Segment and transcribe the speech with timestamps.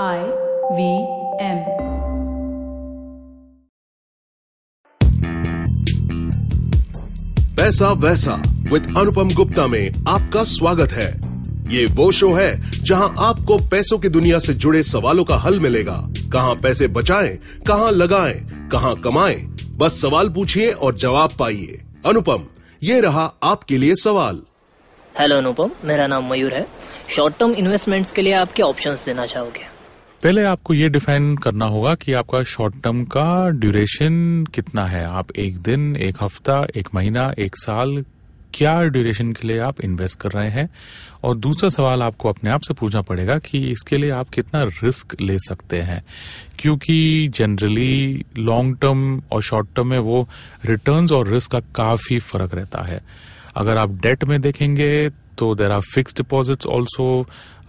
[0.00, 0.18] I
[0.72, 0.90] V
[1.40, 1.58] M
[7.56, 8.34] पैसा वैसा
[8.72, 11.20] with अनुपम गुप्ता में आपका स्वागत है।
[11.68, 15.96] ये वो शो है जहाँ आपको पैसों की दुनिया से जुड़े सवालों का हल मिलेगा।
[16.32, 17.36] कहाँ पैसे बचाएँ,
[17.66, 19.36] कहाँ लगाएँ, कहाँ कमाएँ,
[19.76, 22.46] बस सवाल पूछिए और जवाब पाइए। अनुपम
[22.82, 24.40] ये रहा आपके लिए सवाल।
[25.18, 26.66] हेलो अनुपम। मेरा नाम मयूर है।
[27.08, 29.71] शॉर्ट टर्म इन्वेस्टमेंट्स के लिए आप क्या ऑप्शंस देना चाहोगे?
[30.22, 35.32] पहले आपको ये डिफाइन करना होगा कि आपका शॉर्ट टर्म का ड्यूरेशन कितना है। आप
[35.36, 38.04] एक दिन, एक हफ़्ता, एक महीना, एक साल,
[38.54, 40.70] क्या ड्यूरेशन के लिए आप इन्वेस्ट कर रहे हैं?
[41.24, 45.20] और दूसरा सवाल आपको अपने आप से पूछना पड़ेगा कि इसके लिए आप कितना रिस्क
[45.20, 46.04] ले सकते हैं।
[46.58, 50.28] क्योंकि जनरली लॉन्ग टर्म और शॉर्ट टर्म में वो
[50.64, 53.00] रिटर्न्स और रिस्क का काफ़ी फ़र्क रहता है।
[53.56, 55.10] अगर आप डेट में देखेंगे
[55.42, 57.08] तो there are fixed deposits also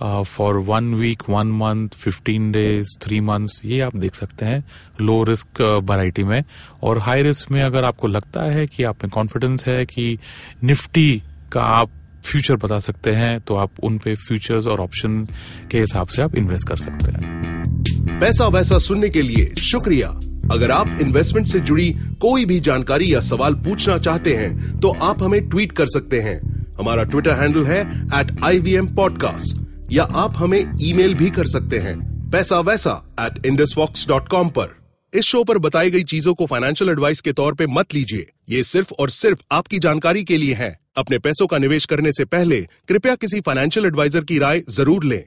[0.04, 4.64] for one week one month fifteen days three months ये आप देख सकते हैं
[5.02, 6.44] लो रिस्क वैरायटी में।
[6.84, 10.18] और हाई रिस्क में अगर आपको लगता है कि आप में कॉन्फिडेंस है कि
[10.64, 11.90] निफ्टी का आप
[12.26, 15.26] फ्यूचर बता सकते हैं तो आप उन पे फ्यूचर्स और ऑप्शन
[15.72, 20.08] के हिसाब से आप इन्वेस्ट कर सकते हैं। पैसा वैसा सुनने के लिए शुक्रिया।
[20.52, 21.90] अगर आप इन्वेस्टमेंट से जुड़ी
[22.22, 26.53] कोई भी जानकारी या सवाल पूछना चाहते हैं तो आप हमें ट्वीट कर सकते हैं।
[26.80, 27.82] हमारा ट्विटर हैंडल है
[28.20, 29.58] at I V M podcast
[29.92, 31.98] या आप हमें ईमेल भी कर सकते हैं,
[32.32, 34.76] पैसा वैसा एट इंडसवॉक्स डॉट कॉम पर।
[35.14, 38.64] इस शो पर बताई गई चीज़ों को फाइनेंशियल एडवाइस के तौर पे मत लीजिए। ये
[38.64, 42.60] सिर्फ़ और सिर्फ़ आपकी जानकारी के लिए है। अपने पैसों का निवेश करने से पहले
[42.88, 45.24] कृपया किसी फाइनेंशियल एडवाइजर की राय ज़रूर लें।